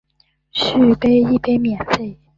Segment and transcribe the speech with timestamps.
[0.49, 2.17] 续杯一杯免费